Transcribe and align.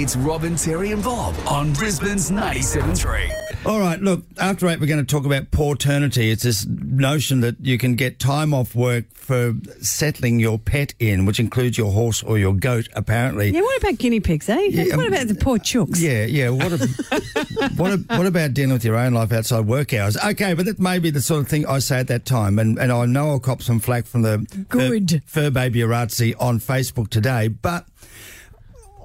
It's 0.00 0.14
Robin, 0.14 0.54
Terry, 0.54 0.92
and 0.92 1.02
Bob 1.02 1.34
on 1.48 1.72
Brisbane's 1.72 2.30
97.3. 2.30 3.66
All 3.66 3.80
right, 3.80 4.00
look, 4.00 4.22
after 4.38 4.68
eight, 4.68 4.78
we're 4.78 4.86
going 4.86 5.04
to 5.04 5.12
talk 5.12 5.26
about 5.26 5.50
pawternity. 5.50 6.30
It's 6.30 6.44
this 6.44 6.64
notion 6.64 7.40
that 7.40 7.56
you 7.58 7.78
can 7.78 7.96
get 7.96 8.20
time 8.20 8.54
off 8.54 8.76
work 8.76 9.12
for 9.12 9.54
settling 9.80 10.38
your 10.38 10.56
pet 10.56 10.94
in, 11.00 11.26
which 11.26 11.40
includes 11.40 11.76
your 11.76 11.90
horse 11.90 12.22
or 12.22 12.38
your 12.38 12.54
goat, 12.54 12.88
apparently. 12.94 13.50
Yeah, 13.50 13.62
what 13.62 13.82
about 13.82 13.98
guinea 13.98 14.20
pigs, 14.20 14.48
eh? 14.48 14.68
Yeah, 14.70 14.96
what 14.96 15.06
um, 15.06 15.12
about 15.12 15.26
the 15.26 15.34
poor 15.34 15.58
chooks? 15.58 16.00
Yeah, 16.00 16.26
yeah. 16.26 16.50
What, 16.50 16.72
a, 16.74 16.78
what, 17.76 17.92
a, 17.92 17.96
what 18.16 18.26
about 18.28 18.54
dealing 18.54 18.74
with 18.74 18.84
your 18.84 18.94
own 18.94 19.14
life 19.14 19.32
outside 19.32 19.66
work 19.66 19.92
hours? 19.92 20.16
Okay, 20.16 20.54
but 20.54 20.64
that 20.66 20.78
may 20.78 21.00
be 21.00 21.10
the 21.10 21.20
sort 21.20 21.40
of 21.40 21.48
thing 21.48 21.66
I 21.66 21.80
say 21.80 21.98
at 21.98 22.06
that 22.06 22.24
time. 22.24 22.60
And, 22.60 22.78
and 22.78 22.92
I 22.92 23.04
know 23.04 23.30
I'll 23.30 23.40
cop 23.40 23.62
some 23.62 23.80
flack 23.80 24.06
from 24.06 24.22
the 24.22 24.46
Good. 24.68 25.24
Fur, 25.26 25.42
Fur 25.42 25.50
Baby 25.50 25.80
Arazzi 25.80 26.36
on 26.38 26.60
Facebook 26.60 27.10
today, 27.10 27.48
but 27.48 27.84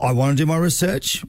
I 0.04 0.12
want 0.12 0.38
to 0.38 0.44
do 0.44 0.46
my 0.46 0.58
research. 0.58 1.24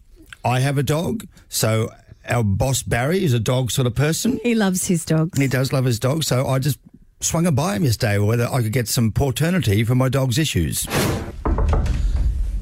I 0.45 0.59
have 0.59 0.79
a 0.79 0.83
dog, 0.83 1.29
so 1.49 1.91
our 2.29 2.43
boss 2.43 2.83
Barry 2.83 3.23
is 3.23 3.33
a 3.33 3.39
dog 3.39 3.71
sort 3.71 3.87
of 3.87 3.95
person. 3.95 4.41
He 4.43 4.57
loves 4.57 4.87
his 4.87 5.05
dogs. 5.05 5.39
He 5.39 5.47
does 5.47 5.73
love 5.73 5.85
his 5.85 6.01
dog, 6.01 6.25
so 6.25 6.49
I 6.49 6.59
just 6.59 6.81
swung 7.21 7.47
it 7.47 7.53
by 7.53 7.77
him 7.77 7.85
yesterday 7.85 8.19
whether 8.19 8.49
I 8.49 8.63
could 8.63 8.73
get 8.73 8.89
some 8.89 9.13
pawternity 9.13 9.87
for 9.87 9.95
my 9.95 10.09
dog's 10.09 10.39
issues. 10.39 10.87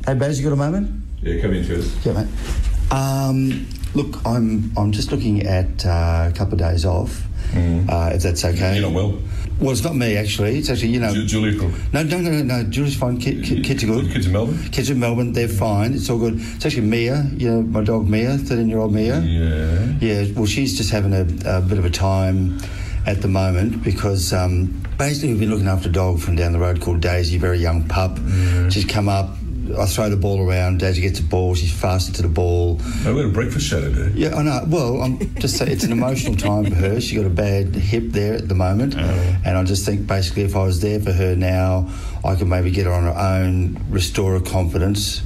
Hey, 0.05 0.15
Baz, 0.15 0.39
you 0.39 0.45
got 0.45 0.53
a 0.53 0.57
moment? 0.57 1.03
Yeah, 1.23 1.41
come 1.41 1.55
in, 1.55 1.65
it. 1.65 1.91
Yeah, 2.05 2.13
mate. 2.13 2.29
Um, 2.91 3.67
look, 3.95 4.25
I'm 4.27 4.73
I'm 4.77 4.93
just 4.93 5.11
looking 5.13 5.43
at 5.47 5.85
uh, 5.87 6.29
a 6.31 6.33
couple 6.37 6.55
of 6.55 6.59
days 6.61 6.85
off, 6.85 7.25
uh, 7.55 8.11
if 8.15 8.23
that's 8.23 8.45
okay. 8.45 8.75
You're 8.79 8.91
not 8.91 8.95
well. 8.95 9.19
Well, 9.61 9.71
it's 9.71 9.85
not 9.85 9.95
me 9.95 10.17
actually. 10.17 10.59
It's 10.59 10.71
actually 10.71 10.89
you 10.89 11.01
know. 11.01 11.13
Ju- 11.15 11.27
Julia 11.27 11.59
Cook. 11.59 11.71
No, 11.93 12.03
no, 12.03 12.19
no, 12.19 12.43
no. 12.43 12.65
Julie's 12.65 12.97
fine. 12.97 13.19
Kid, 13.19 13.45
kid, 13.45 13.63
kids 13.65 13.85
are 13.85 13.87
good. 13.87 14.11
Kids 14.11 14.27
in 14.27 14.33
Melbourne? 14.33 14.59
Kids 14.71 14.91
in 14.91 14.99
Melbourne, 14.99 15.33
they're 15.33 15.47
fine. 15.47 15.95
It's 15.95 16.11
all 16.11 16.19
good. 16.19 16.35
It's 16.39 16.67
actually 16.67 16.87
Mia, 16.87 17.31
you 17.37 17.49
know, 17.51 17.63
my 17.63 17.85
dog 17.85 18.09
Mia, 18.09 18.39
13 18.39 18.69
year 18.69 18.79
old 18.79 18.93
Mia. 18.93 19.21
Yeah. 19.21 19.93
Yeah, 20.01 20.33
well, 20.35 20.47
she's 20.47 20.77
just 20.77 20.91
having 20.91 21.13
a, 21.13 21.21
a 21.59 21.61
bit 21.61 21.79
of 21.79 21.85
a 21.85 21.91
time 21.91 22.59
at 23.07 23.21
the 23.23 23.29
moment 23.29 23.83
because 23.85 24.33
um, 24.33 24.83
basically 24.99 25.31
we've 25.31 25.41
been 25.41 25.51
looking 25.51 25.69
after 25.69 25.89
a 25.89 25.93
dog 25.93 26.19
from 26.21 26.35
down 26.35 26.53
the 26.53 26.59
road 26.59 26.81
called 26.81 27.01
Daisy, 27.01 27.37
very 27.39 27.59
young 27.59 27.87
pup. 27.87 28.19
She's 28.71 28.85
come 28.85 29.09
up. 29.09 29.29
I 29.79 29.87
throw 29.87 30.09
the 30.11 30.17
ball 30.17 30.41
around. 30.47 30.81
Daisy 30.81 31.01
gets 31.03 31.21
the 31.21 31.27
ball. 31.27 31.55
She's 31.55 31.73
faster 31.73 32.13
to 32.15 32.23
the 32.23 32.29
ball. 32.29 32.81
No, 33.05 33.15
we 33.15 33.21
had 33.23 33.31
a 33.31 33.33
breakfast 33.33 33.67
show 33.67 33.81
today. 33.81 34.13
Yeah, 34.15 34.35
I 34.37 34.43
know. 34.43 34.65
Well, 34.67 35.03
I'm 35.03 35.19
just 35.37 35.57
saying 35.57 35.71
it's 35.71 35.85
an 35.85 35.93
emotional 35.93 36.37
time 36.37 36.65
for 36.67 36.75
her. 36.75 37.01
She 37.01 37.17
got 37.17 37.27
a 37.27 37.31
bad 37.31 37.75
hip 37.75 38.05
there 38.09 38.35
at 38.35 38.49
the 38.49 38.55
moment, 38.55 38.95
and 38.97 39.57
I 39.59 39.65
just 39.65 39.85
think 39.87 40.07
basically 40.07 40.43
if 40.43 40.57
I 40.57 40.65
was 40.65 40.81
there 40.81 41.01
for 41.01 41.13
her 41.13 41.35
now, 41.37 41.89
I 42.25 42.37
could 42.37 42.47
maybe 42.49 42.71
get 42.71 42.87
her 42.87 42.93
on 42.93 43.05
her 43.05 43.17
own, 43.19 43.85
restore 43.91 44.35
her 44.35 44.41
confidence 44.41 45.23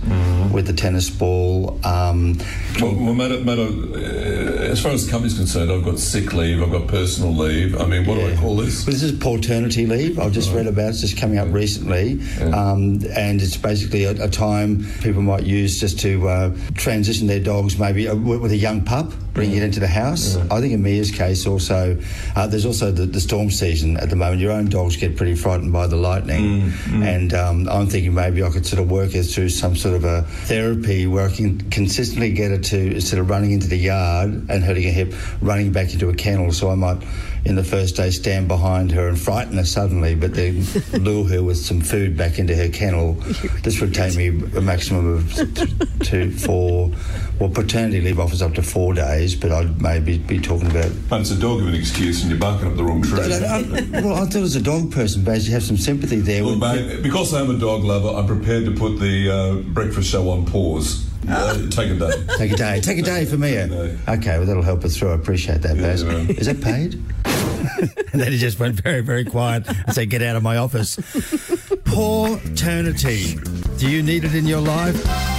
with 0.53 0.67
the 0.67 0.73
tennis 0.73 1.11
ball. 1.11 1.79
Um, 1.85 2.39
Well, 2.81 2.95
well 2.95 3.15
matter, 3.15 3.41
matter, 3.41 3.63
uh, 3.69 4.56
as 4.71 4.83
far 4.83 4.93
as 4.93 5.05
the 5.07 5.11
company's 5.11 5.37
concerned, 5.37 5.71
I've 5.71 5.85
got 5.85 5.99
sick 5.99 6.33
leave, 6.33 6.63
I've 6.63 6.71
got 6.71 6.89
personal 6.89 7.35
leave. 7.35 7.81
I 7.81 7.87
mean, 7.87 8.05
what 8.05 8.17
do 8.17 8.27
I 8.27 8.37
call 8.37 8.57
this? 8.57 8.85
But 8.85 8.95
this 8.95 9.03
is 9.03 9.13
pawternity 9.13 9.89
leave. 9.89 10.19
I've 10.19 10.33
just 10.33 10.53
read 10.53 10.67
about 10.67 10.87
it. 10.87 10.89
It's 10.91 11.01
just 11.01 11.17
coming 11.17 11.39
up 11.39 11.49
recently. 11.53 12.21
Um, 12.53 13.01
and 13.17 13.41
it's 13.41 13.57
basically 13.57 14.05
a, 14.05 14.25
a 14.25 14.29
time 14.29 14.85
people 15.03 15.23
might 15.23 15.45
use 15.45 15.81
just 15.81 15.99
to 16.01 16.29
uh, 16.29 16.57
transition 16.75 17.27
their 17.27 17.41
dogs 17.41 17.79
maybe 17.79 18.09
uh, 18.09 18.15
with 18.15 18.53
a 18.53 18.57
young 18.57 18.85
pup, 18.85 19.13
bring 19.37 19.53
it 19.53 19.63
into 19.63 19.79
the 19.79 19.87
house. 19.87 20.37
I 20.51 20.61
think 20.61 20.73
in 20.73 20.83
Mia's 20.83 21.11
case 21.11 21.47
also, 21.47 21.97
uh, 22.35 22.47
there's 22.47 22.65
also 22.65 22.91
the, 22.91 23.05
the 23.05 23.21
storm 23.21 23.51
season 23.51 23.99
at 23.99 24.09
the 24.09 24.17
moment. 24.17 24.41
Your 24.41 24.51
own 24.51 24.71
dogs 24.71 24.97
get 24.97 25.15
pretty 25.15 25.35
frightened 25.35 25.73
by 25.73 25.87
the 25.87 25.97
lightning. 25.97 26.73
And 27.05 27.35
um, 27.35 27.69
I'm 27.69 27.87
thinking 27.87 28.15
maybe 28.15 28.43
I 28.43 28.49
could 28.49 28.67
sort 28.67 28.81
of 28.81 28.91
work 28.91 29.13
her 29.13 29.23
through 29.23 29.51
some 29.51 29.77
sort 29.77 29.95
of 29.95 30.05
a 30.05 30.23
therapy 30.23 31.07
where 31.07 31.29
I 31.29 31.31
can 31.31 31.61
consistently 31.71 32.33
get 32.33 32.51
her 32.51 32.59
to, 32.59 32.95
instead 32.95 33.19
of 33.19 33.29
running 33.29 33.53
into 33.53 33.69
the 33.69 33.77
yard 33.77 34.47
and 34.49 34.65
hurting 34.65 34.85
her 34.85 34.91
hip, 34.91 35.13
running 35.43 35.71
back 35.71 35.93
into 35.93 36.09
a 36.09 36.15
kennel. 36.15 36.51
So 36.53 36.71
I 36.71 36.75
might 36.75 37.03
in 37.47 37.55
the 37.55 37.63
first 37.63 37.95
day 37.95 38.11
stand 38.11 38.49
behind 38.49 38.91
her 38.91 39.07
and 39.07 39.19
frighten 39.19 39.57
her 39.57 39.65
suddenly, 39.65 40.17
but 40.17 40.35
then 40.35 40.65
lure 40.93 41.25
her 41.29 41.43
with 41.45 41.57
some 41.57 41.81
food 41.81 42.17
back 42.17 42.41
into 42.41 42.57
her 42.57 42.69
kennel. 42.69 43.13
This 43.63 43.81
would 43.81 43.95
take 43.95 44.17
me 44.17 44.29
a 44.57 44.61
maximum 44.61 45.15
of 45.19 45.33
two, 46.01 46.33
four, 46.33 46.91
well, 47.39 47.49
pawternity 47.49 48.03
leave 48.03 48.19
offers 48.19 48.43
up 48.43 48.55
to 48.55 48.63
four 48.63 48.95
days, 48.95 49.37
but 49.37 49.53
I'd 49.53 49.81
maybe 49.81 50.19
be 50.19 50.41
talking 50.41 50.69
about. 50.71 50.91
But 51.09 51.21
it's 51.21 51.31
a 51.31 51.39
dog 51.39 51.61
of 51.61 51.69
an 51.69 51.75
excuse 51.75 52.23
and 52.23 52.31
you're 52.31 52.41
barking 52.41 52.67
up 52.69 52.77
the 52.77 52.83
wrong 52.85 53.03
tree. 53.03 53.21
I- 53.21 54.01
well, 54.03 54.15
I 54.17 54.27
thought 54.27 54.43
as 54.43 54.57
a 54.57 54.63
dog 54.63 54.91
person, 54.91 55.23
Baz, 55.23 55.47
you 55.47 55.55
have 55.55 55.63
some 55.63 55.77
sympathy 55.77 56.17
there. 56.21 56.43
Look, 56.43 56.61
with- 56.61 56.87
mate, 56.89 57.03
because 57.03 57.33
I'm 57.33 57.49
a 57.51 57.59
dog 57.59 57.85
lover, 57.85 58.09
I'm 58.09 58.27
prepared 58.27 58.65
to 58.65 58.73
put 58.73 58.99
the 58.99 59.31
uh, 59.31 59.55
breakfast 59.73 60.11
show 60.11 60.29
on 60.31 60.47
pause. 60.47 61.05
Uh, 61.29 61.55
take 61.71 61.91
a 61.91 61.95
day. 61.97 62.13
Take 62.37 62.53
a 62.53 62.57
day. 62.57 62.81
Take 62.81 62.99
a 62.99 63.03
day 63.03 63.25
for 63.25 63.37
me. 63.37 63.59
Okay, 63.59 64.39
well, 64.39 64.47
that'll 64.47 64.63
help 64.63 64.85
us 64.85 64.97
through. 64.97 65.11
I 65.11 65.15
appreciate 65.15 65.61
that, 65.63 65.77
Baz. 65.77 66.05
Yeah. 66.05 66.19
Is 66.19 66.47
that 66.47 66.61
paid? 66.63 67.03
and 68.13 68.21
then 68.21 68.33
he 68.33 68.39
just 68.39 68.59
went 68.59 68.81
very, 68.81 69.01
very 69.01 69.25
quiet 69.25 69.67
and 69.69 69.95
said, 69.95 70.11
Get 70.11 70.23
out 70.23 70.37
of 70.37 70.43
my 70.43 70.57
office. 70.57 70.97
Pawternity. 71.85 73.79
Do 73.79 73.91
you 73.91 74.03
need 74.03 74.25
it 74.25 74.35
in 74.35 74.47
your 74.47 74.61
life? 74.61 75.36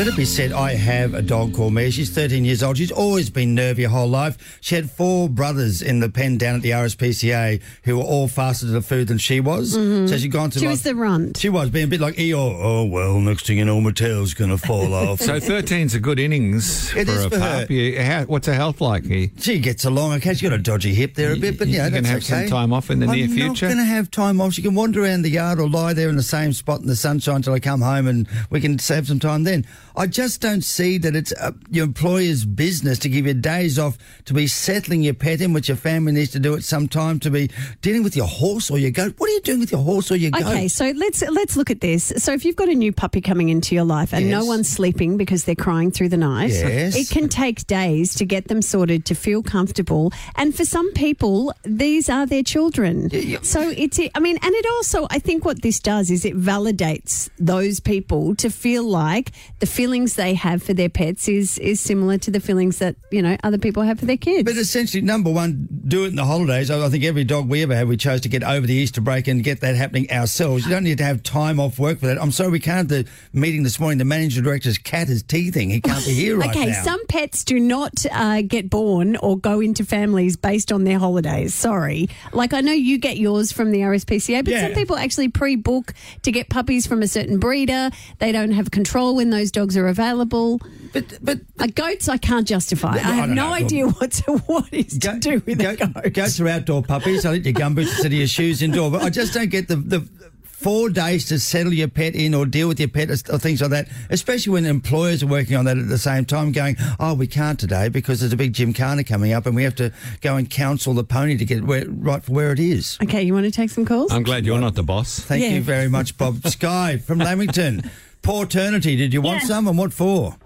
Let 0.00 0.08
it 0.08 0.16
be 0.16 0.24
said, 0.24 0.52
I 0.52 0.76
have 0.76 1.12
a 1.12 1.20
dog 1.20 1.52
called 1.54 1.74
Mia. 1.74 1.90
She's 1.90 2.08
13 2.08 2.42
years 2.46 2.62
old. 2.62 2.78
She's 2.78 2.90
always 2.90 3.28
been 3.28 3.54
nervy 3.54 3.82
her 3.82 3.90
whole 3.90 4.08
life. 4.08 4.58
She 4.62 4.74
had 4.74 4.90
four 4.90 5.28
brothers 5.28 5.82
in 5.82 6.00
the 6.00 6.08
pen 6.08 6.38
down 6.38 6.56
at 6.56 6.62
the 6.62 6.70
RSPCA 6.70 7.60
who 7.84 7.98
were 7.98 8.02
all 8.04 8.26
faster 8.26 8.64
to 8.64 8.72
the 8.72 8.80
food 8.80 9.08
than 9.08 9.18
she 9.18 9.40
was. 9.40 9.76
Mm-hmm. 9.76 10.06
So 10.06 10.16
she'd 10.16 10.32
gone 10.32 10.48
to 10.52 10.58
She 10.58 10.64
like, 10.64 10.70
was 10.72 10.82
the 10.84 10.94
runt. 10.94 11.36
She 11.36 11.50
was 11.50 11.68
being 11.68 11.84
a 11.84 11.88
bit 11.88 12.00
like 12.00 12.14
Eeyore. 12.14 12.58
Oh, 12.62 12.86
well, 12.86 13.20
next 13.20 13.46
thing 13.46 13.58
you 13.58 13.66
know, 13.66 13.78
my 13.78 13.90
tail's 13.90 14.32
going 14.32 14.48
to 14.48 14.56
fall 14.56 14.94
off. 14.94 15.20
So 15.20 15.38
13's 15.38 15.94
a 15.94 16.00
good 16.00 16.18
innings 16.18 16.94
It 16.96 17.04
for 17.06 17.12
is 17.12 17.24
a 17.26 17.30
for 17.30 17.38
pup. 17.38 17.68
her. 17.68 17.74
You- 17.74 18.00
how- 18.00 18.24
what's 18.24 18.46
her 18.46 18.54
health 18.54 18.80
like? 18.80 19.04
He, 19.04 19.32
She 19.38 19.58
gets 19.58 19.84
along 19.84 20.14
okay. 20.14 20.30
She's 20.32 20.40
got 20.48 20.54
a 20.54 20.62
dodgy 20.62 20.94
hip 20.94 21.14
there 21.14 21.34
a 21.34 21.36
bit, 21.36 21.58
but 21.58 21.68
You- 21.68 21.74
yeah, 21.74 21.88
you 21.88 21.92
can 21.96 22.04
that's 22.04 22.26
have 22.26 22.40
some 22.40 22.48
time 22.48 22.72
off 22.72 22.88
in 22.90 23.00
the 23.00 23.06
I'm 23.06 23.12
near 23.16 23.26
not 23.28 23.34
future? 23.36 23.66
going 23.66 23.76
to 23.76 23.84
have 23.84 24.10
time 24.10 24.40
off. 24.40 24.54
She 24.54 24.62
can 24.62 24.74
wander 24.74 25.02
around 25.04 25.22
the 25.22 25.30
yard 25.30 25.60
or 25.60 25.68
lie 25.68 25.92
there 25.92 26.08
in 26.08 26.16
the 26.16 26.22
same 26.22 26.54
spot 26.54 26.80
in 26.80 26.86
the 26.86 26.96
sunshine 26.96 27.42
till 27.42 27.52
I 27.52 27.60
come 27.60 27.82
home, 27.82 28.06
and 28.08 28.26
we 28.48 28.62
can 28.62 28.78
save 28.78 29.06
some 29.06 29.18
time 29.18 29.44
then. 29.44 29.66
I 29.96 30.06
just 30.06 30.40
don't 30.40 30.62
see 30.62 30.98
that 30.98 31.14
it's 31.16 31.32
uh, 31.32 31.52
your 31.70 31.84
employer's 31.84 32.44
business 32.44 32.98
to 33.00 33.08
give 33.08 33.26
you 33.26 33.34
days 33.34 33.78
off 33.78 33.98
to 34.26 34.34
be 34.34 34.46
settling 34.46 35.02
your 35.02 35.14
pet 35.14 35.40
in, 35.40 35.52
which 35.52 35.68
your 35.68 35.76
family 35.76 36.12
needs 36.12 36.30
to 36.32 36.38
do 36.38 36.54
at 36.54 36.64
some 36.64 36.88
time, 36.88 37.18
to 37.20 37.30
be 37.30 37.50
dealing 37.82 38.02
with 38.02 38.16
your 38.16 38.26
horse 38.26 38.70
or 38.70 38.78
your 38.78 38.90
goat. 38.90 39.14
What 39.18 39.28
are 39.30 39.32
you 39.32 39.40
doing 39.42 39.60
with 39.60 39.72
your 39.72 39.82
horse 39.82 40.10
or 40.10 40.16
your 40.16 40.30
goat? 40.30 40.42
Okay, 40.42 40.68
so 40.68 40.92
let's 40.96 41.22
let's 41.22 41.56
look 41.56 41.70
at 41.70 41.80
this. 41.80 42.12
So 42.16 42.32
if 42.32 42.44
you've 42.44 42.56
got 42.56 42.68
a 42.68 42.74
new 42.74 42.92
puppy 42.92 43.20
coming 43.20 43.48
into 43.48 43.74
your 43.74 43.84
life 43.84 44.12
and 44.14 44.30
no 44.30 44.44
one's 44.44 44.68
sleeping 44.68 45.16
because 45.16 45.44
they're 45.44 45.54
crying 45.54 45.90
through 45.90 46.08
the 46.10 46.16
night, 46.16 46.50
Yes. 46.50 46.96
it 46.96 47.10
can 47.10 47.28
take 47.28 47.66
days 47.66 48.14
to 48.16 48.24
get 48.24 48.48
them 48.48 48.62
sorted 48.62 49.04
to 49.06 49.14
feel 49.14 49.42
comfortable. 49.42 50.12
And 50.36 50.54
for 50.54 50.64
some 50.64 50.92
people, 50.92 51.52
these 51.64 52.08
are 52.08 52.26
their 52.26 52.42
children. 52.42 53.10
So 53.42 53.70
it's 53.76 53.98
I 54.14 54.20
mean, 54.20 54.38
and 54.42 54.54
it 54.54 54.66
also 54.72 55.06
I 55.10 55.18
think 55.18 55.44
what 55.44 55.62
this 55.62 55.80
does 55.80 56.10
is 56.10 56.24
it 56.24 56.36
validates 56.36 57.28
those 57.38 57.80
people 57.80 58.34
to 58.36 58.50
feel 58.50 58.84
like 58.84 59.32
the 59.58 59.66
feelings 59.90 60.14
they 60.14 60.34
have 60.34 60.62
for 60.62 60.72
their 60.72 60.88
pets 60.88 61.28
is 61.28 61.58
is 61.58 61.80
similar 61.80 62.16
to 62.16 62.30
the 62.30 62.38
feelings 62.38 62.78
that 62.78 62.94
you 63.10 63.20
know 63.20 63.36
other 63.42 63.58
people 63.58 63.82
have 63.82 63.98
for 63.98 64.06
their 64.06 64.16
kids. 64.16 64.44
But 64.44 64.56
essentially, 64.56 65.02
number 65.02 65.32
one, 65.32 65.66
do 65.90 66.04
it 66.04 66.08
in 66.08 66.16
the 66.16 66.24
holidays. 66.24 66.70
I 66.70 66.84
I 66.84 66.88
think 66.88 67.04
every 67.04 67.24
dog 67.24 67.48
we 67.48 67.62
ever 67.62 67.74
had, 67.74 67.88
we 67.88 67.96
chose 67.96 68.20
to 68.22 68.28
get 68.28 68.42
over 68.42 68.66
the 68.66 68.72
Easter 68.74 69.00
break 69.00 69.28
and 69.28 69.44
get 69.44 69.60
that 69.60 69.74
happening 69.76 70.10
ourselves. 70.10 70.64
You 70.64 70.70
don't 70.70 70.84
need 70.84 70.98
to 70.98 71.04
have 71.04 71.22
time 71.22 71.60
off 71.60 71.78
work 71.78 71.98
for 72.00 72.06
that. 72.06 72.20
I'm 72.20 72.32
sorry, 72.32 72.50
we 72.50 72.60
can't. 72.60 72.88
The 72.88 73.06
meeting 73.32 73.62
this 73.62 73.78
morning, 73.78 73.98
the 73.98 74.04
managing 74.04 74.42
director's 74.44 74.78
cat 74.78 75.08
is 75.10 75.22
teething. 75.22 75.68
He 75.70 75.80
can't 75.80 76.04
be 76.06 76.12
here 76.14 76.36
right 76.38 76.50
okay, 76.50 76.66
now. 76.66 76.82
some 76.82 77.04
pets 77.06 77.44
do 77.44 77.60
not 77.60 78.06
uh, 78.10 78.42
get 78.42 78.70
born 78.70 79.16
or 79.16 79.36
go 79.38 79.60
into 79.60 79.84
families 79.84 80.36
based 80.36 80.72
on 80.72 80.84
their 80.84 80.98
holidays. 80.98 81.54
Sorry. 81.54 82.08
Like, 82.32 82.54
I 82.54 82.60
know 82.62 82.72
you 82.72 82.96
get 82.98 83.18
yours 83.18 83.52
from 83.52 83.72
the 83.72 83.80
RSPCA, 83.80 84.44
but 84.44 84.52
Yeah. 84.52 84.66
some 84.68 84.72
people 84.74 84.96
actually 84.96 85.28
pre 85.28 85.56
book 85.56 85.92
to 86.22 86.32
get 86.32 86.48
puppies 86.48 86.86
from 86.86 87.02
a 87.02 87.08
certain 87.08 87.38
breeder. 87.38 87.90
They 88.18 88.32
don't 88.32 88.52
have 88.52 88.70
control 88.70 89.16
when 89.16 89.30
those 89.30 89.50
dogs 89.50 89.76
are 89.76 89.88
available. 89.88 90.60
But 90.92 91.18
but 91.22 91.40
Uh, 91.58 91.66
goats, 91.74 92.08
I 92.08 92.16
can't 92.16 92.46
justify. 92.46 92.96
Yeah, 92.96 93.08
I 93.08 93.10
I 93.12 93.14
have 93.14 93.26
don't 93.26 93.34
no 93.36 93.48
know. 93.48 93.54
idea 93.54 93.86
what 93.88 94.12
to, 94.12 94.38
what 94.38 94.72
is 94.72 94.98
to 94.98 95.18
do 95.18 95.42
with 95.46 95.60
a 95.60 95.76
goat. 95.76 96.12
Goats 96.14 96.40
are 96.40 96.48
outdoor 96.48 96.82
puppies. 96.82 97.24
I 97.24 97.32
let 97.32 97.44
your 97.44 97.54
gumboots 97.54 97.88
instead 97.90 98.06
of 98.06 98.12
your 98.12 98.26
shoes 98.26 98.62
indoor. 98.62 98.90
But 98.90 99.02
I 99.02 99.10
just 99.10 99.32
don't 99.34 99.50
get 99.50 99.68
the, 99.68 99.76
the 99.76 100.08
four 100.42 100.90
days 100.90 101.24
to 101.26 101.38
settle 101.38 101.72
your 101.72 101.88
pet 101.88 102.14
in 102.14 102.34
or 102.34 102.44
deal 102.44 102.68
with 102.68 102.78
your 102.78 102.88
pet 102.88 103.08
or 103.08 103.38
things 103.38 103.62
like 103.62 103.70
that, 103.70 103.88
especially 104.10 104.52
when 104.52 104.66
employers 104.66 105.22
are 105.22 105.26
working 105.26 105.56
on 105.56 105.64
that 105.64 105.78
at 105.78 105.88
the 105.88 105.96
same 105.96 106.24
time, 106.26 106.52
going, 106.52 106.76
oh, 106.98 107.14
we 107.14 107.26
can't 107.26 107.58
today 107.58 107.88
because 107.88 108.20
there's 108.20 108.32
a 108.32 108.36
big 108.36 108.52
gymkhana 108.52 109.02
coming 109.04 109.32
up 109.32 109.46
and 109.46 109.54
we 109.56 109.62
have 109.62 109.74
to 109.76 109.90
go 110.20 110.36
and 110.36 110.50
counsel 110.50 110.92
the 110.92 111.02
pony 111.04 111.38
to 111.38 111.44
get 111.46 111.64
where, 111.64 111.84
right 111.88 112.22
for 112.22 112.32
where 112.32 112.52
it 112.52 112.58
is. 112.60 112.98
Okay, 113.02 113.22
you 113.22 113.32
want 113.32 113.46
to 113.46 113.50
take 113.50 113.70
some 113.70 113.86
calls? 113.86 114.12
I'm 114.12 114.22
glad 114.22 114.44
you're 114.44 114.58
not 114.60 114.74
the 114.74 114.82
boss. 114.82 115.18
Thank 115.20 115.42
Yeah. 115.44 115.50
you 115.50 115.62
very 115.62 115.88
much, 115.88 116.18
Bob. 116.18 116.46
Sky 116.48 116.98
from 116.98 117.18
Lamington. 117.20 117.90
Pawternity, 118.22 118.98
did 118.98 119.14
you 119.14 119.22
want 119.22 119.40
Yeah. 119.42 119.48
some 119.48 119.66
and 119.68 119.78
what 119.78 119.94
for? 119.94 120.36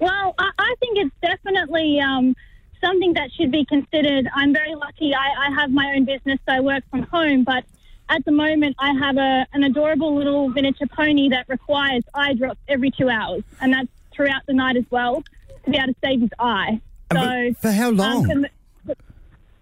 Well, 0.00 0.34
I, 0.38 0.50
I 0.58 0.74
think 0.80 0.98
it's 0.98 1.14
definitely 1.22 2.00
um, 2.00 2.34
something 2.82 3.14
that 3.14 3.30
should 3.32 3.50
be 3.50 3.64
considered. 3.64 4.28
I'm 4.34 4.52
very 4.52 4.74
lucky. 4.74 5.14
I, 5.14 5.48
I 5.48 5.54
have 5.54 5.70
my 5.70 5.92
own 5.96 6.04
business, 6.04 6.38
so 6.46 6.54
I 6.54 6.60
work 6.60 6.84
from 6.90 7.02
home. 7.04 7.44
But 7.44 7.64
at 8.08 8.24
the 8.24 8.32
moment, 8.32 8.76
I 8.78 8.92
have 8.92 9.16
a 9.16 9.46
an 9.52 9.64
adorable 9.64 10.14
little 10.14 10.48
miniature 10.48 10.88
pony 10.88 11.28
that 11.30 11.48
requires 11.48 12.02
eye 12.14 12.34
drops 12.34 12.60
every 12.68 12.90
two 12.90 13.08
hours, 13.08 13.42
and 13.60 13.72
that's 13.72 13.88
throughout 14.12 14.42
the 14.46 14.52
night 14.52 14.76
as 14.76 14.84
well 14.90 15.22
to 15.64 15.70
be 15.70 15.76
able 15.76 15.88
to 15.88 15.96
save 16.04 16.20
his 16.20 16.30
eye. 16.38 16.80
So 17.12 17.18
And 17.18 17.56
for- 17.56 17.62
for 17.68 17.72
how 17.72 17.90
long? 17.90 18.30
Um, 18.30 18.46
for, 18.86 18.94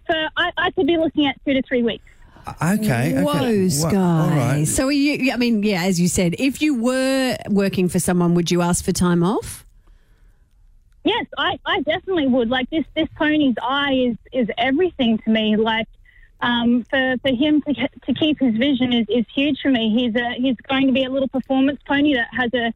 for 0.06 0.28
I, 0.36 0.50
I 0.56 0.70
could 0.72 0.86
be 0.86 0.96
looking 0.96 1.26
at 1.26 1.36
two 1.44 1.54
to 1.54 1.62
three 1.62 1.82
weeks. 1.82 2.04
Okay. 2.60 3.16
okay. 3.16 3.22
Whoa, 3.22 3.68
Sky. 3.68 3.92
Well, 3.92 4.20
all 4.22 4.30
right. 4.30 4.66
So, 4.66 4.88
are 4.88 4.92
you, 4.92 5.32
I 5.32 5.36
mean, 5.36 5.62
yeah, 5.62 5.84
as 5.84 6.00
you 6.00 6.08
said, 6.08 6.34
if 6.40 6.60
you 6.60 6.74
were 6.74 7.36
working 7.48 7.88
for 7.88 8.00
someone, 8.00 8.34
would 8.34 8.50
you 8.50 8.62
ask 8.62 8.84
for 8.84 8.90
time 8.90 9.22
off? 9.22 9.64
Yes, 11.04 11.26
I, 11.36 11.58
I 11.66 11.80
definitely 11.80 12.28
would. 12.28 12.48
Like 12.48 12.70
this, 12.70 12.84
this 12.94 13.08
pony's 13.16 13.56
eye 13.60 14.10
is, 14.10 14.16
is 14.32 14.48
everything 14.56 15.18
to 15.18 15.30
me. 15.30 15.56
Like 15.56 15.88
um, 16.42 16.84
for 16.90 17.16
for 17.22 17.34
him 17.34 17.62
to 17.62 17.74
to 17.74 18.14
keep 18.14 18.40
his 18.40 18.56
vision 18.56 18.92
is, 18.92 19.06
is 19.08 19.24
huge 19.34 19.60
for 19.62 19.70
me. 19.70 19.90
He's 19.96 20.14
a 20.16 20.34
he's 20.34 20.56
going 20.68 20.88
to 20.88 20.92
be 20.92 21.04
a 21.04 21.10
little 21.10 21.28
performance 21.28 21.80
pony 21.86 22.14
that 22.14 22.28
has 22.32 22.52
a 22.52 22.74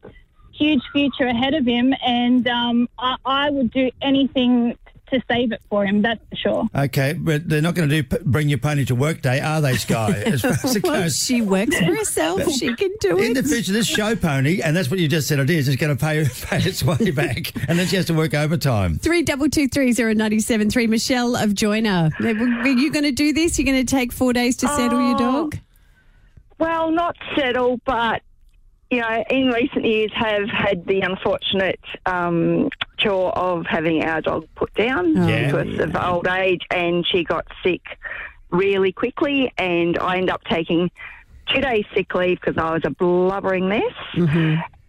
huge 0.53 0.83
future 0.93 1.27
ahead 1.27 1.55
of 1.55 1.67
him, 1.67 1.93
and 2.05 2.47
um, 2.49 2.89
I, 2.99 3.17
I 3.25 3.51
would 3.51 3.71
do 3.71 3.91
anything 4.01 4.79
to 5.09 5.21
save 5.29 5.53
it 5.53 5.61
for 5.71 5.85
him. 5.85 6.03
That's 6.03 6.21
for 6.31 6.37
sure. 6.37 6.69
Okay, 6.75 7.13
but 7.15 7.49
they're 7.49 7.63
not 7.63 7.75
going 7.75 7.89
to 7.89 8.03
do 8.03 8.19
bring 8.25 8.49
your 8.49 8.59
pony 8.59 8.85
to 8.87 8.95
work 8.95 9.23
day, 9.23 9.41
are 9.41 9.61
they, 9.61 9.77
Sky? 9.77 10.11
As 10.27 10.43
far 10.43 10.51
as 10.53 10.77
it 10.77 10.83
Well, 10.83 11.03
goes. 11.03 11.17
she 11.25 11.41
works 11.43 11.77
for 11.79 11.85
herself. 11.85 12.43
she 12.53 12.75
can 12.75 12.91
do 13.01 13.19
it. 13.19 13.25
In 13.27 13.33
the 13.35 13.41
it. 13.41 13.47
future, 13.47 13.73
this 13.73 13.87
show 13.87 14.15
pony, 14.17 14.61
and 14.63 14.77
that's 14.77 14.91
what 14.91 14.99
you 15.01 15.09
just 15.09 15.29
said 15.29 15.39
it 15.39 15.51
is, 15.51 15.69
is 15.69 15.77
going 15.77 15.97
to 15.97 16.01
pay, 16.03 16.25
pay 16.43 16.59
its 16.59 16.83
way 16.83 17.11
back. 17.11 17.53
And 17.69 17.79
then 17.79 17.87
she 17.87 17.97
has 17.97 18.07
to 18.07 18.15
work 18.15 18.35
overtime. 18.35 18.99
Three 18.99 19.23
double 19.23 19.49
two 19.49 19.69
three 19.69 19.93
zero 19.93 20.13
ninety 20.13 20.41
seven 20.41 20.71
three. 20.71 20.87
Michelle 20.87 21.37
of 21.37 21.55
Joyner. 21.55 22.11
Are 22.21 22.69
you 22.69 22.91
going 22.93 23.05
to 23.05 23.13
do 23.13 23.33
this? 23.33 23.59
You're 23.59 23.67
going 23.67 23.85
to 23.85 23.91
take 23.91 24.13
four 24.13 24.33
days 24.33 24.57
to 24.59 24.69
settle 24.69 25.01
your 25.01 25.15
Oh. 25.15 25.19
dog? 25.19 25.59
Well, 26.59 26.91
not 26.91 27.17
settle, 27.37 27.81
but 27.85 28.23
you 28.91 29.01
know, 29.01 29.25
in 29.31 29.49
recent 29.49 29.85
years 29.85 30.11
have 30.15 30.49
had 30.49 30.87
the 30.87 31.01
unfortunate 31.01 31.81
um, 32.07 32.69
chore 32.99 33.37
of 33.37 33.67
having 33.67 34.05
our 34.05 34.21
dog 34.21 34.47
put 34.55 34.73
down 34.75 35.17
Oh, 35.19 35.27
Yeah. 35.27 35.51
because 35.51 35.81
of 35.81 35.97
old 35.97 36.29
age, 36.29 36.63
and 36.71 37.05
she 37.07 37.25
got 37.25 37.47
sick 37.65 37.83
really 38.51 38.93
quickly, 38.93 39.53
and 39.59 39.99
I 39.99 40.15
ended 40.17 40.31
up 40.31 40.45
taking 40.45 40.91
two 41.53 41.61
days 41.61 41.85
sick 41.95 42.15
leave 42.15 42.41
because 42.41 42.57
I 42.59 42.73
was 42.75 42.83
a 42.85 42.91
blubbering 42.91 43.69
mess. 43.69 43.83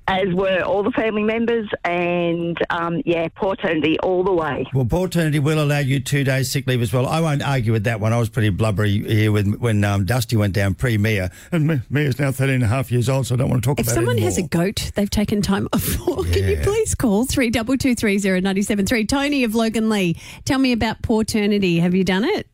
As 0.09 0.33
were 0.33 0.61
all 0.61 0.83
the 0.83 0.91
family 0.91 1.23
members, 1.23 1.67
and 1.83 2.57
um, 2.69 3.01
yeah, 3.05 3.27
poor 3.35 3.57
Trinity 3.57 3.99
all 3.99 4.23
the 4.23 4.31
way. 4.31 4.65
Well, 4.73 4.85
Pawternity 4.85 5.39
will 5.39 5.61
allow 5.61 5.79
you 5.79 5.99
two 5.99 6.23
days 6.23 6.49
sick 6.49 6.65
leave 6.65 6.81
as 6.81 6.93
well. 6.93 7.05
I 7.05 7.19
won't 7.19 7.41
argue 7.41 7.73
with 7.73 7.83
that 7.83 7.99
one. 7.99 8.13
I 8.13 8.17
was 8.17 8.29
pretty 8.29 8.49
blubbery 8.49 8.99
here 9.05 9.33
when, 9.33 9.59
when 9.59 9.83
um, 9.83 10.05
Dusty 10.05 10.37
went 10.37 10.53
down 10.53 10.75
pre 10.75 10.97
Mia. 10.97 11.29
And 11.51 11.67
Mi- 11.67 11.81
Mia's 11.89 12.19
now 12.19 12.31
13 12.31 12.55
and 12.55 12.63
a 12.63 12.67
half 12.67 12.89
years 12.89 13.09
old, 13.09 13.27
so 13.27 13.35
I 13.35 13.37
don't 13.37 13.49
want 13.49 13.61
to 13.63 13.67
talk 13.67 13.79
If 13.81 13.87
about 13.87 13.91
it. 13.91 13.99
If 13.99 14.05
someone 14.05 14.17
has 14.19 14.37
a 14.37 14.43
goat 14.43 14.91
they've 14.95 15.09
taken 15.09 15.41
time 15.41 15.67
off 15.73 15.83
for, 15.83 16.23
can 16.23 16.47
you 16.47 16.57
please 16.63 16.95
call 16.95 17.25
three 17.25 17.49
double 17.49 17.77
two 17.77 17.93
three 17.93 18.17
zero 18.17 18.39
ninety 18.39 18.61
seven 18.61 18.85
three? 18.85 19.05
Tony 19.05 19.43
of 19.43 19.51
Loganlea, 19.51 20.17
tell 20.45 20.57
me 20.59 20.71
about 20.71 21.01
Pawternity. 21.01 21.81
Have 21.81 21.93
you 21.93 22.05
done 22.05 22.23
it? 22.23 22.47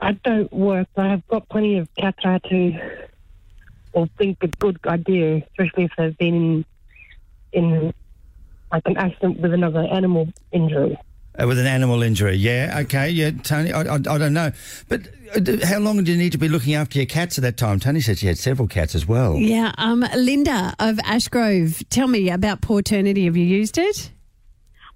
I 0.00 0.12
don't 0.24 0.52
work, 0.52 0.88
but 0.96 1.06
I've 1.06 1.26
got 1.28 1.48
plenty 1.48 1.78
of 1.78 1.88
cats 1.94 2.18
I 2.24 2.38
to, 2.50 3.01
or 3.92 4.06
think 4.18 4.38
a 4.42 4.48
good 4.48 4.78
idea, 4.86 5.42
especially 5.50 5.84
if 5.84 5.92
they've 5.96 6.16
been 6.18 6.64
in, 7.52 7.64
in 7.64 7.94
like 8.70 8.82
an 8.86 8.96
accident 8.96 9.40
with 9.40 9.52
another 9.52 9.80
animal 9.80 10.28
injury. 10.50 10.98
Uh, 11.40 11.46
with 11.46 11.58
an 11.58 11.66
animal 11.66 12.02
injury, 12.02 12.36
yeah, 12.36 12.78
okay, 12.82 13.08
yeah, 13.08 13.30
Tony, 13.30 13.72
I, 13.72 13.82
I, 13.82 13.94
I 13.94 13.98
don't 13.98 14.34
know. 14.34 14.52
But 14.88 15.08
uh, 15.34 15.66
how 15.66 15.78
long 15.78 16.02
do 16.04 16.12
you 16.12 16.18
need 16.18 16.32
to 16.32 16.38
be 16.38 16.48
looking 16.48 16.74
after 16.74 16.98
your 16.98 17.06
cats 17.06 17.38
at 17.38 17.42
that 17.42 17.56
time? 17.56 17.80
Tony 17.80 18.00
said 18.00 18.18
she 18.18 18.26
had 18.26 18.36
several 18.36 18.68
cats 18.68 18.94
as 18.94 19.06
well. 19.06 19.36
Yeah. 19.36 19.72
Um, 19.78 20.04
Linda 20.14 20.74
of 20.78 20.96
Ashgrove, 20.98 21.84
tell 21.88 22.06
me 22.06 22.28
about 22.28 22.60
Pawternity. 22.60 23.24
Have 23.24 23.36
you 23.36 23.44
used 23.44 23.78
it? 23.78 24.10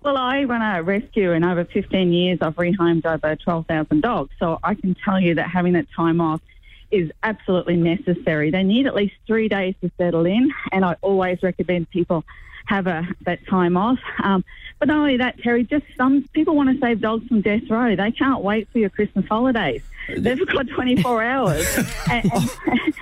Well, 0.03 0.19
I 0.19 0.45
run 0.45 0.63
a 0.63 0.83
rescue, 0.83 1.33
and 1.33 1.45
over 1.45 1.65
15 1.65 2.13
years, 2.13 2.39
I've 2.43 2.55
rehomed 2.55 3.07
over 3.07 3.35
12,000 3.35 4.03
dogs. 4.03 4.31
So 4.39 4.59
I 4.63 4.75
can 4.75 4.95
tell 5.05 5.19
you 5.19 5.35
that 5.37 5.49
having 5.49 5.73
that 5.73 5.87
time 5.97 6.21
off 6.21 6.43
is 6.91 7.11
absolutely 7.23 7.77
necessary. 7.77 8.51
They 8.51 8.63
need 8.63 8.87
at 8.87 8.95
least 8.95 9.15
three 9.27 9.49
days 9.49 9.75
to 9.81 9.91
settle 9.99 10.27
in, 10.27 10.53
and 10.73 10.85
I 10.85 10.97
always 11.03 11.43
recommend 11.43 11.91
people 11.91 12.25
have 12.67 12.87
a 12.87 13.07
that 13.23 13.47
time 13.47 13.77
off. 13.77 13.99
Um, 14.23 14.45
but 14.79 14.89
not 14.89 14.99
only 14.99 15.17
that, 15.19 15.39
Terry, 15.39 15.65
just 15.65 15.85
some 15.97 16.25
people 16.33 16.55
want 16.55 16.69
to 16.71 16.81
save 16.81 17.01
dogs 17.01 17.27
from 17.29 17.41
death 17.41 17.63
row. 17.71 17.97
They 17.97 18.13
can't 18.13 18.43
wait 18.43 18.69
for 18.71 18.79
your 18.79 18.91
Christmas 18.91 19.27
holidays. 19.27 19.83
They've 20.09 20.47
got 20.47 20.69
24 20.69 21.23
hours, 21.23 21.79
and, 22.11 22.31
and, 22.67 22.93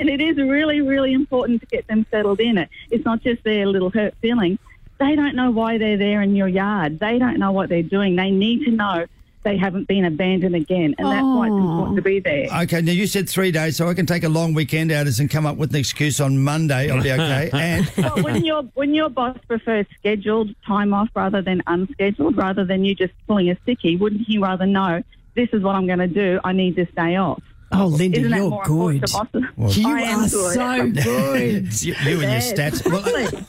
and 0.00 0.10
it 0.10 0.20
is 0.20 0.36
really, 0.36 0.80
really 0.80 1.12
important 1.12 1.60
to 1.60 1.66
get 1.66 1.86
them 1.86 2.06
settled 2.10 2.40
in. 2.40 2.58
It 2.58 2.68
it's 2.90 3.04
not 3.04 3.22
just 3.22 3.42
their 3.44 3.66
little 3.66 3.90
hurt 3.90 4.14
feelings 4.16 4.58
they 5.02 5.16
don't 5.16 5.34
know 5.34 5.50
why 5.50 5.78
they're 5.78 5.96
there 5.96 6.22
in 6.22 6.36
your 6.36 6.48
yard. 6.48 7.00
They 7.00 7.18
don't 7.18 7.38
know 7.38 7.50
what 7.50 7.68
they're 7.68 7.82
doing. 7.82 8.16
They 8.16 8.30
need 8.30 8.64
to 8.66 8.70
know 8.70 9.06
they 9.44 9.56
haven't 9.56 9.88
been 9.88 10.04
abandoned 10.04 10.54
again, 10.54 10.94
and 10.98 11.06
that's 11.06 11.24
why 11.24 11.46
it's 11.46 11.54
important 11.54 11.96
to 11.96 12.02
be 12.02 12.20
there. 12.20 12.46
Oh. 12.50 12.62
Okay, 12.62 12.80
now 12.80 12.92
you 12.92 13.06
said 13.06 13.28
three 13.28 13.50
days, 13.50 13.76
so 13.76 13.88
I 13.88 13.94
can 13.94 14.06
take 14.06 14.24
a 14.24 14.28
long 14.28 14.54
weekend 14.54 14.92
out 14.92 15.06
as 15.06 15.20
and 15.20 15.30
come 15.30 15.46
up 15.46 15.56
with 15.56 15.70
an 15.70 15.76
excuse 15.76 16.20
on 16.20 16.42
Monday. 16.42 16.90
I'll 16.90 17.02
be 17.02 17.12
okay. 17.12 17.50
And 17.52 17.90
well, 17.98 18.22
when 18.22 18.44
your 18.44 18.62
when 18.74 18.94
your 18.94 19.08
boss 19.08 19.36
prefers 19.46 19.86
scheduled 19.98 20.54
time 20.66 20.94
off 20.94 21.08
rather 21.14 21.42
than 21.42 21.62
unscheduled, 21.66 22.36
rather 22.36 22.64
than 22.64 22.84
you 22.84 22.94
just 22.94 23.12
pulling 23.26 23.50
a 23.50 23.56
sickie, 23.66 23.98
wouldn't 23.98 24.26
he 24.26 24.38
rather 24.38 24.66
know 24.66 25.02
this 25.34 25.48
is 25.52 25.62
what 25.62 25.74
I'm 25.74 25.86
going 25.86 25.98
to 25.98 26.06
do? 26.06 26.40
I 26.44 26.52
need 26.52 26.76
this 26.76 26.88
day 26.96 27.16
off. 27.16 27.42
Oh, 27.74 27.86
Linda, 27.86 28.20
Isn't 28.20 28.32
you're 28.36 28.62
good. 28.64 29.06
to 29.06 29.12
bosses? 29.12 29.76
You 29.78 29.88
I 29.88 30.12
are 30.12 30.20
good. 30.28 30.30
so 30.30 30.90
good. 31.02 31.82
you, 31.82 31.94
you 32.04 32.20
and 32.20 32.30
your 32.32 32.40
stats. 32.40 32.84
Well, 32.90 33.02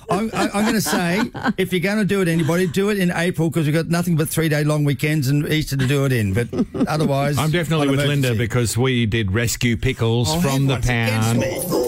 I, 0.09 0.29
I, 0.33 0.49
I'm 0.53 0.63
going 0.63 0.73
to 0.75 0.81
say, 0.81 1.21
if 1.57 1.71
you're 1.73 1.81
going 1.81 1.97
to 1.97 2.05
do 2.05 2.21
it, 2.21 2.27
anybody, 2.27 2.67
do 2.67 2.89
it 2.89 2.99
in 2.99 3.11
April 3.11 3.49
because 3.49 3.65
we've 3.65 3.75
got 3.75 3.87
nothing 3.87 4.15
but 4.15 4.29
three 4.29 4.49
day 4.49 4.63
long 4.63 4.83
weekends 4.85 5.27
and 5.27 5.47
Easter 5.47 5.75
to 5.77 5.87
do 5.87 6.05
it 6.05 6.11
in. 6.13 6.33
But 6.33 6.47
otherwise, 6.87 7.37
I'm 7.37 7.51
definitely 7.51 7.87
on 7.89 7.97
with 7.97 8.05
Linda 8.07 8.33
because 8.35 8.77
we 8.77 9.05
did 9.05 9.31
rescue 9.31 9.75
pickles 9.77 10.29
Oh, 10.33 10.39
from 10.41 10.67
the 10.67 10.75
everyone's 10.75 10.85
against 10.85 11.71
pound. 11.71 11.82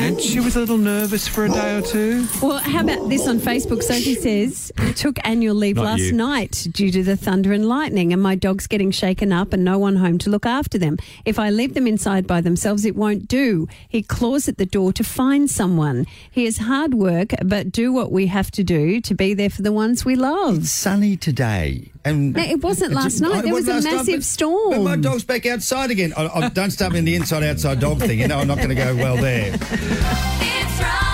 Me. 0.00 0.06
Yeah. 0.06 0.10
And 0.10 0.20
she 0.20 0.40
was 0.40 0.56
a 0.56 0.60
little 0.60 0.78
nervous 0.78 1.28
for 1.28 1.44
a 1.44 1.48
day 1.48 1.76
or 1.78 1.82
two. 1.82 2.26
Well, 2.42 2.58
how 2.58 2.80
about 2.80 3.08
this 3.08 3.26
on 3.28 3.38
Facebook? 3.38 3.82
Sophie 3.82 4.14
says, 4.14 4.72
I 4.78 4.92
took 4.92 5.18
annual 5.24 5.54
leave 5.54 5.76
Not 5.76 5.84
last 5.84 6.00
you. 6.02 6.12
night 6.12 6.66
due 6.72 6.90
to 6.90 7.02
the 7.02 7.16
thunder 7.16 7.52
and 7.52 7.68
lightning, 7.68 8.12
and 8.12 8.22
my 8.22 8.34
dog's 8.34 8.66
getting 8.66 8.90
shaken 8.90 9.32
up 9.32 9.52
and 9.52 9.64
no 9.64 9.78
one 9.78 9.96
home 9.96 10.18
to 10.18 10.30
look 10.30 10.46
after 10.46 10.78
them. 10.78 10.96
If 11.24 11.38
I 11.38 11.50
leave 11.50 11.74
them 11.74 11.86
inside 11.86 12.26
by 12.26 12.40
themselves, 12.40 12.84
it 12.84 12.96
won't 12.96 13.28
do. 13.28 13.68
He 13.88 14.02
claws 14.02 14.48
at 14.48 14.58
the 14.58 14.66
door 14.66 14.92
to 14.94 15.04
find 15.04 15.50
someone. 15.50 16.06
He 16.30 16.46
is 16.46 16.58
hard 16.58 16.94
work, 16.94 17.30
but 17.44 17.70
do 17.72 17.92
what 17.92 18.10
we 18.12 18.26
have 18.28 18.50
to 18.52 18.64
do 18.64 19.00
to 19.02 19.14
be 19.14 19.34
there 19.34 19.50
for 19.50 19.62
the 19.62 19.72
ones 19.72 20.04
we 20.04 20.16
love. 20.16 20.58
It's 20.58 20.70
sunny 20.70 21.16
today. 21.16 21.92
And 22.04 22.32
No, 22.34 22.42
it 22.42 22.62
wasn't 22.62 22.92
last 22.94 23.20
night. 23.20 23.30
Oh, 23.40 23.42
There 23.42 23.52
was 23.52 23.68
a 23.68 23.72
wasn't 23.74 23.94
massive 23.94 24.14
but- 24.16 24.24
storm. 24.24 24.70
But 24.70 24.82
my 24.82 24.96
dog's 24.96 25.24
back 25.24 25.44
outside 25.46 25.90
again. 25.90 26.14
I, 26.16 26.26
I, 26.28 26.48
don't 26.48 26.70
start 26.70 26.92
me 26.92 26.98
in 26.98 27.04
the 27.04 27.14
inside 27.14 27.42
outside 27.42 27.78
dog 27.80 27.98
thing. 27.98 28.18
You 28.20 28.28
know, 28.28 28.38
I'm 28.38 28.48
not 28.48 28.56
going 28.56 28.70
to 28.70 28.74
go 28.74 28.96
well 28.96 29.16
there. 29.16 29.52
It's 29.54 30.80
Robin. 30.80 31.09